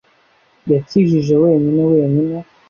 Yakijije 0.71 1.33
wenyine 1.43 1.81
wenyine 1.91 2.37